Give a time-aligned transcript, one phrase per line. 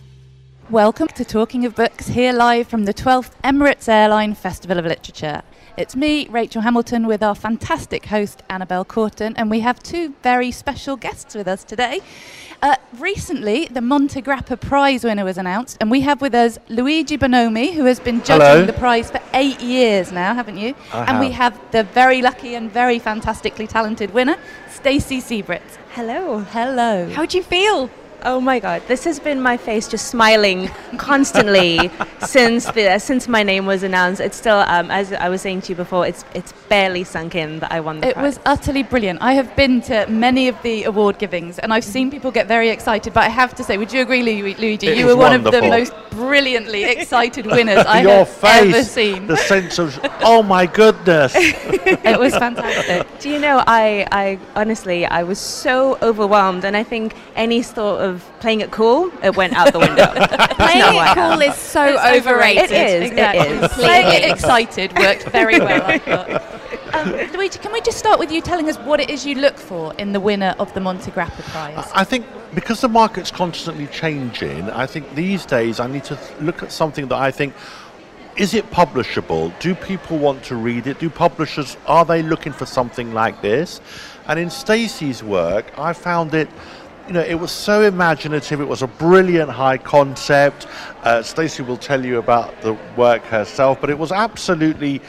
[0.70, 5.42] Welcome to Talking of Books here live from the 12th Emirates Airline Festival of Literature.
[5.78, 10.52] It's me, Rachel Hamilton, with our fantastic host, Annabelle Corton, and we have two very
[10.52, 12.02] special guests with us today.
[12.62, 17.74] Uh, recently, the Montegrappa Prize winner was announced, and we have with us Luigi Bonomi,
[17.74, 18.66] who has been judging Hello.
[18.68, 20.76] the prize for eight years now, haven't you?
[20.94, 21.54] I and we have.
[21.54, 24.38] have the very lucky and very fantastically talented winner,
[24.70, 25.78] Stacey Siebritz.
[25.94, 26.42] Hello.
[26.42, 27.10] Hello.
[27.10, 27.90] How do you feel?
[28.24, 31.90] Oh my God, this has been my face just smiling constantly
[32.20, 34.20] since the since my name was announced.
[34.20, 37.60] It's still, um, as I was saying to you before, it's it's barely sunk in
[37.60, 38.24] that I won the It prize.
[38.36, 39.20] was utterly brilliant.
[39.22, 42.70] I have been to many of the award givings and I've seen people get very
[42.70, 44.88] excited, but I have to say, would you agree, Luigi?
[44.88, 48.84] It you were one of the most brilliantly excited winners I Your have face, ever
[48.84, 49.28] seen.
[49.28, 51.34] the sense of, oh my goodness.
[51.36, 53.08] it was fantastic.
[53.20, 58.00] Do you know, I, I honestly, I was so overwhelmed, and I think any thought
[58.02, 58.09] of
[58.40, 60.06] playing it cool, it went out the window.
[60.56, 61.42] Playing No, it cool am.
[61.42, 62.72] is so It's overrated.
[62.72, 63.48] It is, Exactly.
[63.58, 63.72] is.
[63.74, 66.96] Playing it excited worked very well, I thought.
[66.96, 69.58] Um, Luigi, can we just start with you telling us what it is you look
[69.58, 71.92] for in the winner of the Montegrappa Prize?
[71.94, 76.64] I think because the market's constantly changing, I think these days I need to look
[76.64, 77.54] at something that I think
[78.36, 79.52] is it publishable?
[79.60, 80.98] Do people want to read it?
[81.00, 83.82] Do publishers are they looking for something like this?
[84.28, 86.48] And in Stacey's work, I found it
[87.10, 88.62] you know, it was so imaginative.
[88.62, 90.68] It was a brilliant high concept.
[91.02, 95.02] Uh, Stacey will tell you about the work herself, but it was absolutely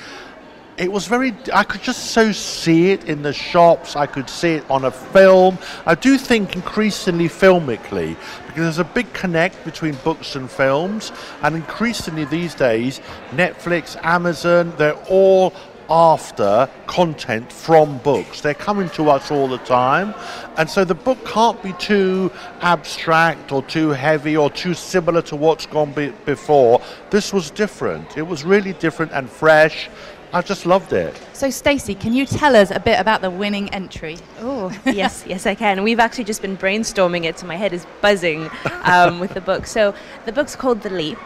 [0.79, 4.53] it was very i could just so see it in the shops i could see
[4.53, 9.95] it on a film i do think increasingly filmically because there's a big connect between
[9.97, 11.13] books and films
[11.43, 13.01] and increasingly these days
[13.33, 15.53] netflix amazon they're all
[15.91, 20.15] after content from books they're coming to us all the time
[20.57, 22.31] and so the book can't be too
[22.61, 26.81] abstract or too heavy or too similar to what's gone be- before
[27.11, 29.91] this was different it was really different and fresh
[30.33, 31.21] I just loved it.
[31.33, 34.17] So, Stacey, can you tell us a bit about the winning entry?
[34.39, 35.83] Oh, yes, yes, I can.
[35.83, 38.49] We've actually just been brainstorming it, so my head is buzzing
[38.85, 39.67] um, with the book.
[39.67, 39.93] So,
[40.27, 41.19] the book's called The Leap,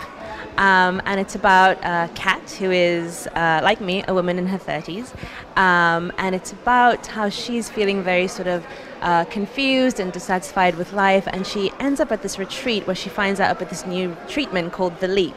[0.56, 4.58] um, and it's about uh, Kat, who is, uh, like me, a woman in her
[4.58, 5.14] 30s.
[5.56, 8.64] Um, and it's about how she's feeling very sort of
[9.02, 13.08] uh, confused and dissatisfied with life, and she ends up at this retreat where she
[13.08, 15.36] finds out about this new treatment called The Leap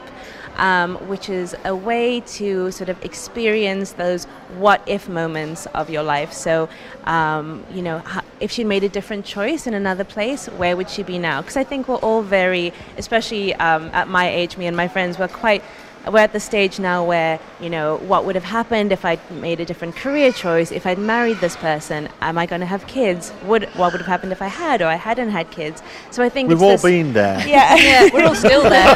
[0.57, 4.25] um, which is a way to sort of experience those
[4.57, 6.33] what if moments of your life.
[6.33, 6.67] So,
[7.05, 8.01] um, you know,
[8.39, 11.41] if she'd made a different choice in another place, where would she be now?
[11.41, 15.17] Because I think we're all very, especially um, at my age, me and my friends,
[15.17, 15.63] we're quite.
[16.11, 19.59] We're at the stage now where, you know, what would have happened if I'd made
[19.59, 22.09] a different career choice, if I'd married this person?
[22.21, 23.31] Am I going to have kids?
[23.45, 25.81] Would, what would have happened if I had or I hadn't had kids?
[26.11, 27.37] So I think We've it's all this- been there.
[27.47, 28.93] Yeah, Yeah, we're all still there.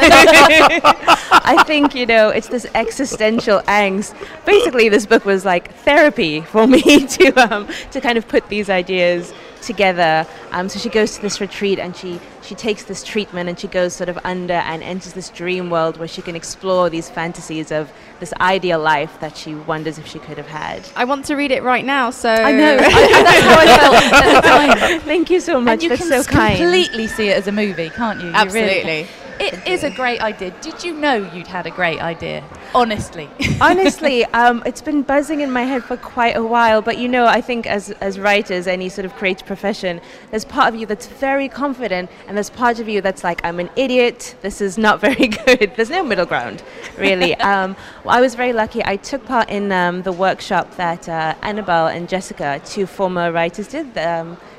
[1.44, 4.14] I think you know it's this existential angst.
[4.44, 8.70] Basically, this book was like therapy for me to um, to kind of put these
[8.70, 10.26] ideas together.
[10.50, 13.68] Um, so she goes to this retreat and she she takes this treatment and she
[13.68, 17.70] goes sort of under and enters this dream world where she can explore these fantasies
[17.70, 20.86] of this ideal life that she wonders if she could have had.
[20.96, 22.76] I want to read it right now, so I know.
[22.80, 25.00] I, that's how I felt at the time.
[25.00, 25.72] Thank you so much.
[25.74, 26.58] and you That's can so kind.
[26.58, 28.26] completely see it as a movie, can't you?
[28.26, 29.04] You really Absolutely.
[29.04, 29.21] can.
[29.40, 30.50] It is a great idea.
[30.60, 32.44] Did you know you'd had a great idea?
[32.74, 33.28] Honestly.
[33.60, 36.82] Honestly, um, it's been buzzing in my head for quite a while.
[36.82, 40.00] But you know, I think as as writers, any sort of creative profession,
[40.30, 43.60] there's part of you that's very confident, and there's part of you that's like, I'm
[43.60, 44.34] an idiot.
[44.42, 45.72] This is not very good.
[45.76, 46.62] There's no middle ground,
[46.96, 47.34] really.
[47.50, 48.84] um, well, I was very lucky.
[48.84, 53.68] I took part in um, the workshop that uh, Annabelle and Jessica, two former writers,
[53.68, 53.94] did.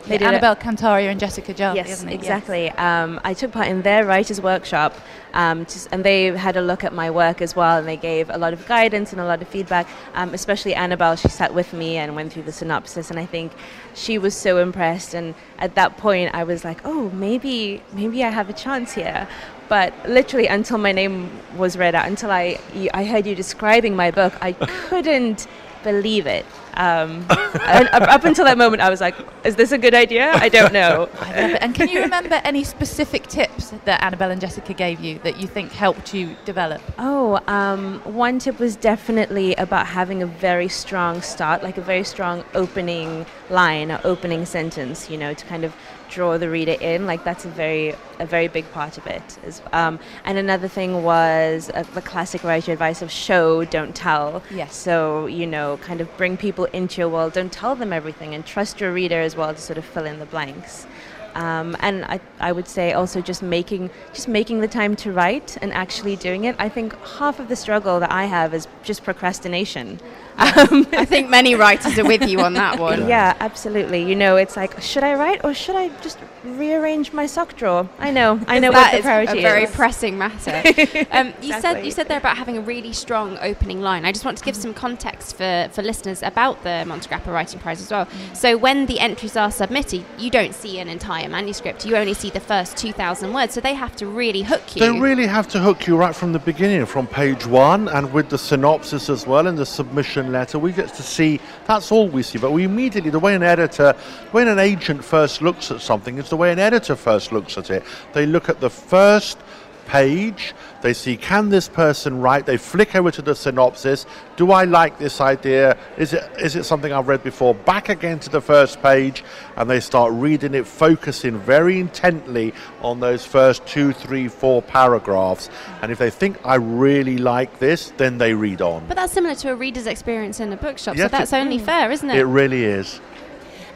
[0.07, 2.13] They a- Annabelle Kantaria and Jessica Jarvie, Yes, isn't it?
[2.13, 2.69] exactly.
[2.71, 4.93] Um, I took part in their writers' workshop,
[5.33, 8.29] um, just, and they had a look at my work as well, and they gave
[8.29, 9.87] a lot of guidance and a lot of feedback.
[10.13, 13.53] Um, especially Annabelle, she sat with me and went through the synopsis, and I think
[13.93, 15.13] she was so impressed.
[15.13, 19.27] And at that point, I was like, oh, maybe, maybe I have a chance here.
[19.69, 22.59] But literally, until my name was read out, until I,
[22.93, 25.47] I heard you describing my book, I couldn't
[25.83, 26.45] believe it.
[26.75, 27.25] Um,
[27.65, 30.31] and up up until that moment, I was like, "Is this a good idea?
[30.33, 31.57] I don't know." I.
[31.61, 35.47] And can you remember any specific tips that Annabelle and Jessica gave you that you
[35.47, 36.81] think helped you develop?
[36.97, 42.03] Oh, um, one tip was definitely about having a very strong start, like a very
[42.03, 45.75] strong opening line or opening sentence, you know, to kind of
[46.13, 47.05] draw the reader in.
[47.05, 49.37] Like that's a very, a very big part of it.
[49.73, 54.43] Um, and another thing was uh, the classic writer advice of show, don't tell.
[54.51, 54.75] Yes.
[54.75, 58.45] So, you know, kind of bring people into your world, don't tell them everything, and
[58.45, 60.87] trust your reader as well to sort of fill in the blanks.
[61.35, 65.57] Um, and I, I would say also just making just making the time to write
[65.61, 66.55] and actually doing it.
[66.59, 69.99] I think half of the struggle that I have is just procrastination.
[70.35, 73.07] Um, I think many writers are with you on that one.
[73.07, 74.03] yeah, absolutely.
[74.03, 77.87] You know, it's like, should I write or should I just rearrange my sock drawer?
[77.99, 79.71] I know, I know what the is a very is.
[79.71, 80.51] pressing matter.
[81.11, 81.85] um, you said Exactly.
[81.85, 84.05] you said there about having a really strong opening line.
[84.05, 87.81] I just want to give some context for, for listeners about the Montegrappa Writing Prize
[87.81, 88.07] as well.
[88.33, 91.85] So when the entries are submitted, you don't see an entire manuscript.
[91.85, 93.53] You only see the first two thousand words.
[93.53, 94.79] So they have to really hook you.
[94.79, 98.29] They really have to hook you right from the beginning, from page one, and with
[98.29, 100.59] the synopsis as well, and the submission letter.
[100.59, 103.93] We get to see that's all we see, but we immediately, the way an editor,
[104.31, 107.69] when an agent first looks at something, is the way an editor first looks at
[107.69, 107.83] it.
[108.13, 109.37] They look at the first
[109.85, 114.65] page, they see can this person write, they flick over to the synopsis, do I
[114.65, 118.41] like this idea, is it is it something I've read before, back again to the
[118.41, 119.23] first page,
[119.55, 125.49] and they start reading it, focusing very intently on those first two, three, four paragraphs,
[125.81, 128.85] and if they think I really like this, then they read on.
[128.87, 130.95] But that's similar to a reader's experience in a bookshop.
[130.95, 131.65] Yes, so that's it- only mm.
[131.65, 132.17] fair, isn't it?
[132.17, 132.99] It really is.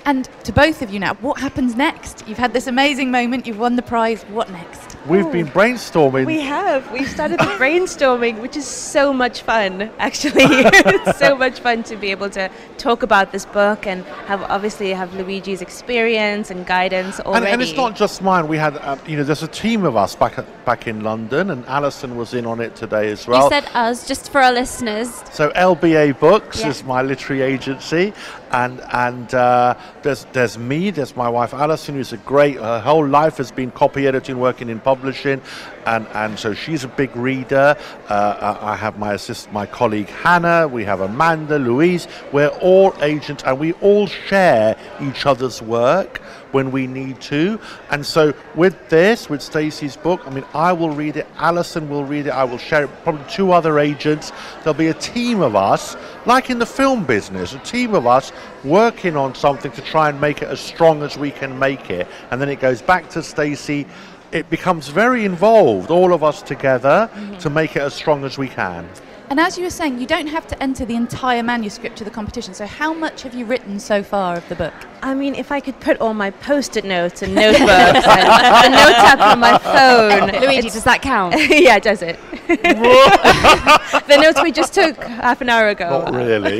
[0.07, 2.25] And to both of you now, what happens next?
[2.29, 4.23] You've had this amazing moment, you've won the prize.
[4.23, 4.86] What next?
[5.07, 6.25] We've been brainstorming.
[6.25, 6.91] We have.
[6.91, 10.43] We've started the brainstorming, which is so much fun, actually.
[10.45, 14.89] it's so much fun to be able to talk about this book and have obviously
[14.91, 17.47] have Luigi's experience and guidance and, already.
[17.47, 18.47] and it's not just mine.
[18.49, 21.51] We had, uh, you know, there's a team of us back at, back in London,
[21.51, 23.43] and Alison was in on it today as well.
[23.43, 25.23] you said us, just for our listeners.
[25.31, 26.69] So LBA Books Yeah.
[26.69, 28.13] is my literary agency,
[28.51, 32.57] and and uh, there's there's me, there's my wife Alison, who's a great.
[32.57, 35.41] Her whole life has been copy editing, working in publishing,
[35.85, 37.75] and and so she's a big reader.
[38.09, 40.67] Uh, I have my assist, my colleague Hannah.
[40.67, 42.07] We have Amanda, Louise.
[42.31, 46.21] We're all agents, and we all share each other's work
[46.51, 47.59] when we need to.
[47.89, 52.03] And so with this, with Stacey's book, I mean, I will read it, Alison will
[52.03, 54.31] read it, I will share it, probably two other agents.
[54.63, 55.95] There'll be a team of us,
[56.25, 58.31] like in the film business, a team of us
[58.63, 62.07] working on something to try and make it as strong as we can make it.
[62.31, 63.85] And then it goes back to Stacey.
[64.31, 67.37] It becomes very involved, all of us together, mm-hmm.
[67.37, 68.89] to make it as strong as we can.
[69.29, 72.09] And as you were saying, you don't have to enter the entire manuscript to the
[72.09, 72.53] competition.
[72.53, 74.73] So, how much have you written so far of the book?
[75.01, 78.99] I mean, if I could put all my post-it notes and notebooks and the notes
[78.99, 80.29] app on my phone.
[80.41, 81.35] Luigi, does that count?
[81.49, 82.17] yeah, does it?
[82.47, 86.09] the notes we just took half an hour ago.
[86.09, 86.59] Not really.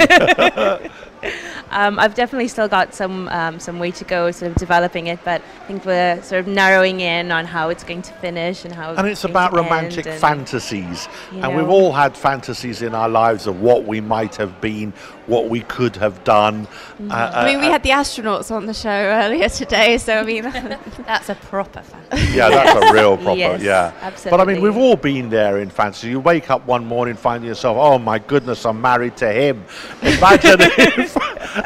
[1.72, 5.20] Um, I've definitely still got some um, some way to go, sort of developing it,
[5.26, 8.74] but I think we're sort of narrowing in on how it's going to finish and
[8.74, 8.94] how.
[8.94, 12.82] and it's going about to end romantic and- fantasies you and we've all had fantasies
[12.82, 14.92] in our lives of what we might have been
[15.28, 16.68] what we could have done
[16.98, 17.12] Mm-hmm.
[17.12, 20.24] Uh, I mean, we uh, had the astronauts on the show earlier today, so I
[20.24, 20.44] mean,
[21.06, 22.34] That's a proper fantasy.
[22.36, 25.70] yeah that's a real proper Yes, yeah but i mean we've all been there in
[25.70, 29.64] fantasy you wake up one morning finding yourself oh my goodness i'm married to him
[30.02, 31.16] imagine if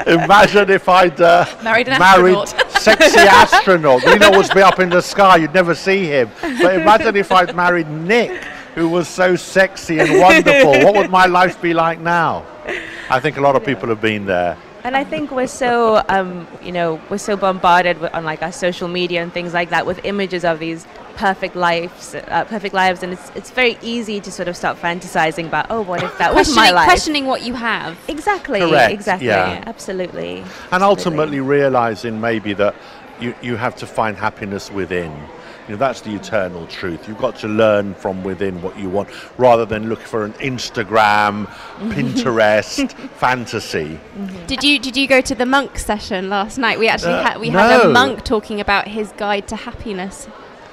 [0.08, 2.72] imagine if i'd uh, Married an married astronaut.
[2.82, 4.04] sexy astronaut.
[4.04, 5.38] You know what's be up in the sky?
[5.38, 6.30] You'd never see him.
[6.42, 8.44] But imagine if i'd married nick
[8.76, 10.72] who was so sexy and wonderful.
[10.84, 12.46] What would my life be like now?
[13.10, 14.58] I think a lot of people have been there.
[14.84, 18.88] And I think we're so, um, you know, we're so bombarded on like our social
[18.88, 23.14] media and things like that with images of these perfect lives, uh, perfect lives, and
[23.14, 26.48] it's it's very easy to sort of start fantasizing about, oh, what if that was
[26.56, 26.86] my questioning, life?
[26.88, 27.98] questioning what you have.
[28.08, 28.60] Exactly.
[28.60, 29.28] Correct, Exactly.
[29.28, 29.64] yeah.
[29.68, 30.38] Absolutely.
[30.38, 30.84] and Absolutely.
[30.84, 32.76] ultimately realizing maybe that
[33.20, 35.12] you, you have to find happiness within.
[35.68, 37.08] You know, that's the eternal truth.
[37.08, 41.46] You've got to learn from within what you want rather than look for an Instagram,
[41.92, 44.00] Pinterest fantasy.
[44.48, 46.80] Did you did you go to the monk session last night?
[46.80, 50.28] We actually Uh, had we had a monk talking about his guide to happiness.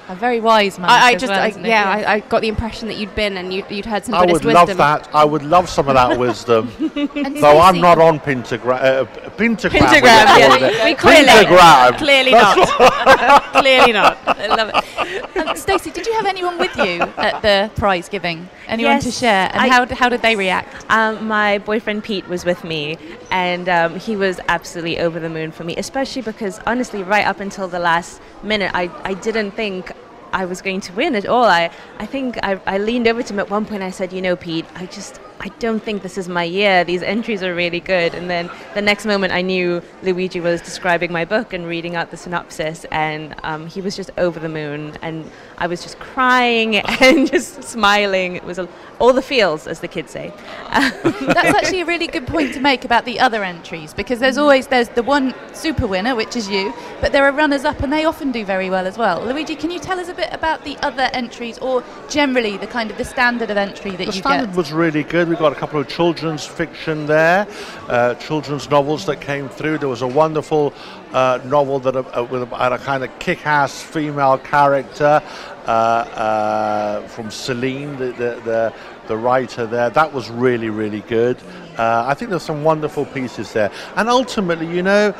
[0.08, 0.88] A very wise man.
[0.88, 3.52] I, I just well, I, yeah, I, I got the impression that you'd been and
[3.52, 4.78] you'd, you'd heard some I Buddhist would wisdom.
[4.78, 5.14] love that.
[5.14, 6.72] I would love some of that wisdom.
[6.78, 8.82] Though I'm not on Pintagram.
[8.82, 9.04] Uh,
[9.36, 9.70] Pintagram.
[9.70, 10.58] Pintagram, we yeah.
[10.58, 10.84] call.
[10.86, 11.98] We clearly, Pintagram.
[11.98, 13.42] clearly not.
[13.52, 14.18] clearly not.
[14.26, 14.84] I love it.
[15.36, 18.48] Um, Stacey, did you have anyone with you at the prize giving?
[18.66, 19.48] Anyone to share?
[19.52, 20.84] And I- how, how did they react?
[20.90, 22.98] Um, my boyfriend Pete was with me,
[23.30, 27.40] and um, he was absolutely over the moon for me, especially because honestly, right up
[27.40, 29.92] until the last minute, I, I didn't think
[30.32, 31.44] I was going to win at all.
[31.44, 33.82] I, I think I, I leaned over to him at one point.
[33.82, 36.82] I said, You know, Pete, I just I don't think this is my year.
[36.84, 38.14] These entries are really good.
[38.14, 42.10] And then the next moment, I knew Luigi was describing my book and reading out
[42.10, 44.96] the synopsis, and um, he was just over the moon.
[45.00, 48.34] And I was just crying and just smiling.
[48.34, 48.68] It was a,
[48.98, 50.32] all the feels, as the kids say.
[50.72, 54.66] That's actually a really good point to make about the other entries because there's always
[54.66, 58.04] there's the one super winner, which is you, but there are runners up and they
[58.04, 59.22] often do very well as well.
[59.24, 62.90] Luigi, can you tell us a bit about the other entries or generally the kind
[62.90, 64.56] of the standard of entry that The you standard get?
[64.56, 65.27] was really good.
[65.28, 67.46] We got a couple of children's fiction there,
[67.86, 69.76] uh, children's novels that came through.
[69.76, 70.72] There was a wonderful
[71.12, 75.22] uh, novel that uh, with a, a kind of kick-ass female character
[75.66, 78.74] uh, uh, from Celine, the, the, the
[79.06, 79.90] the writer there.
[79.90, 81.36] That was really really good.
[81.76, 85.12] Uh, I think there's some wonderful pieces there, and ultimately, you know,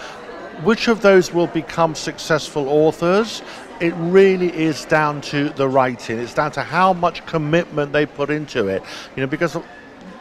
[0.62, 3.43] which of those will become successful authors
[3.81, 8.29] it really is down to the writing it's down to how much commitment they put
[8.29, 8.83] into it
[9.15, 9.57] you know because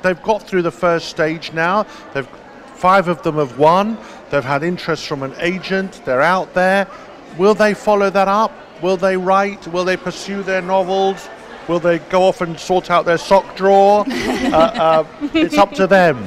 [0.01, 2.27] they've got through the first stage now they've
[2.75, 3.97] five of them have won
[4.29, 6.87] they've had interest from an agent they're out there
[7.37, 8.51] will they follow that up
[8.81, 11.27] will they write will they pursue their novels
[11.67, 15.87] will they go off and sort out their sock drawer uh, uh, it's up to
[15.87, 16.17] them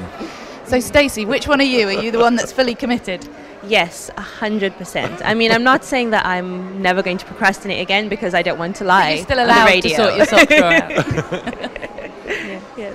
[0.71, 1.89] So, Stacey, which one are you?
[1.89, 3.29] Are you the one that's fully committed?
[3.65, 5.21] Yes, a hundred percent.
[5.25, 8.57] I mean, I'm not saying that I'm never going to procrastinate again because I don't
[8.57, 9.15] want to lie.
[9.15, 10.91] You're still on the allowed to sort your sock drawer out.
[12.79, 12.95] yes.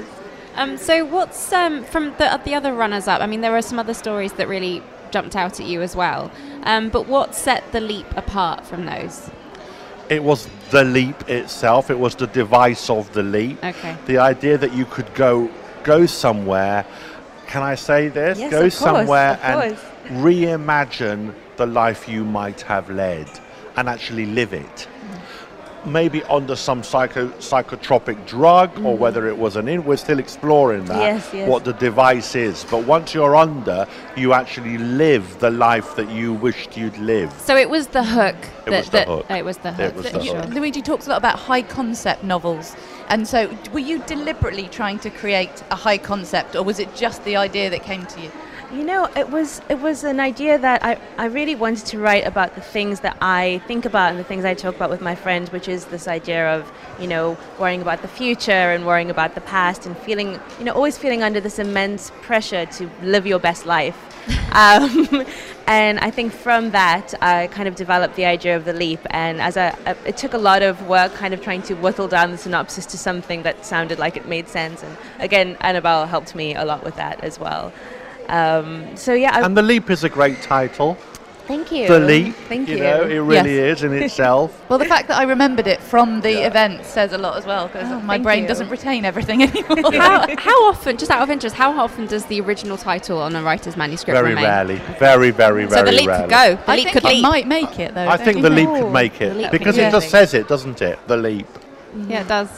[0.56, 3.22] Um, so what's um, from the the other runners up?
[3.22, 4.82] I mean, there are some other stories that really
[5.12, 6.32] jumped out at you as well.
[6.64, 9.30] Um, but what set the leap apart from those?
[10.08, 13.98] it was the leap itself it was the device of the leap Okay.
[14.06, 15.50] the idea that you could go
[15.84, 16.86] go somewhere
[17.48, 19.86] can i say this Yes, go of course, somewhere of and course.
[20.24, 23.28] reimagine the life you might have led
[23.78, 24.88] and actually live it
[25.86, 29.00] maybe under some psycho psychotropic drug or mm-hmm.
[29.00, 31.50] whether it was an in we're still exploring that Yes, yes.
[31.50, 36.34] what the device is but once you're under you actually live the life that you
[36.34, 37.32] wished you'd live.
[37.34, 38.36] So it was the hook.
[38.66, 39.26] It that, was the that- hook.
[39.30, 39.96] it was the It hook.
[39.96, 40.50] was the You- hook.
[40.54, 42.76] Luigi talks a lot about high concept novels.
[43.10, 47.24] And so, were you deliberately trying to create a high concept, or was it just
[47.24, 48.32] the idea that came to you?
[48.76, 52.28] You know, it was it was an idea that I, I really wanted to write
[52.28, 55.16] about the things that I think about and the things I talk about with my
[55.16, 59.34] friends, which is this idea of, you know, worrying about the future and worrying about
[59.34, 63.40] the past and feeling, you know, always feeling under this immense pressure to live your
[63.40, 63.98] best life.
[64.52, 65.26] um,
[65.68, 69.00] and I think from that, I kind of developed the idea of the leap.
[69.12, 72.10] And as a, a, it took a lot of work, kind of trying to whittle
[72.10, 74.84] down the synopsis to something that sounded like it made sense.
[74.84, 77.72] And again, Annabelle helped me a lot with that as well.
[78.30, 80.98] Um, so yeah, I, and the leap is a great title
[81.48, 81.88] thank you.
[81.88, 82.78] the leap Thank you.
[82.78, 83.78] you know it really Yes.
[83.78, 86.48] is in itself Well, the fact that I remembered it from the Yeah.
[86.48, 88.48] event says a lot as well, because Oh, my brain you.
[88.48, 89.92] doesn't retain everything anymore.
[89.94, 93.44] how, how often, just out of interest, how often does the original title on a
[93.44, 94.44] writer's manuscript very remain?
[94.44, 96.56] rarely very very So the leap rarely could go.
[96.56, 97.22] The I leap think could leap.
[97.22, 98.10] might make it, though.
[98.10, 100.48] I think you the leap could make it leap because could it just says it
[100.48, 101.48] doesn't it the leap
[102.08, 102.50] Yeah, it does.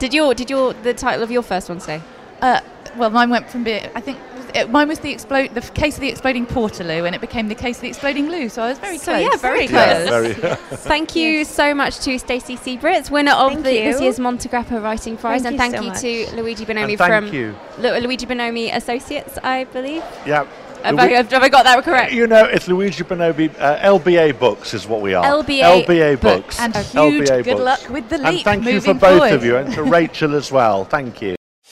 [0.00, 2.00] Did your did your the title of your first one say?
[2.42, 2.60] Uh,
[2.96, 4.18] well, mine went from being, I think,
[4.54, 7.48] it, mine was the explode, the f- case of the exploding Portaloo, and it became
[7.48, 8.50] the case of the exploding loo.
[8.50, 9.22] So I was very So close.
[9.32, 10.08] yeah, very Very close.
[10.08, 10.34] close.
[10.36, 14.02] very Thank you so much to Stacey Siebritz, winner of the, this you.
[14.04, 17.32] year's Montegrappa Writing Prize, Thank and you thank so you to Luigi Bonomi thank from
[17.32, 20.02] you Lu- Luigi Bonomi Associates, I believe.
[20.26, 20.44] yeah
[20.84, 22.12] Have I, have I got that correct?
[22.12, 23.48] you know, it's Luigi Bonomi.
[23.58, 25.24] Uh, LBA Books is what we are.
[25.24, 26.58] LBA LBA Books.
[26.58, 26.60] Books.
[26.60, 27.62] And huge LBA good Books.
[27.84, 28.26] luck with the leap.
[28.26, 29.32] And leap thank you for both forward.
[29.32, 30.84] of you, and to Rachel as well.
[30.84, 31.36] Thank you.